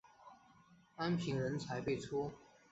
[0.95, 2.31] 安平人才辈出。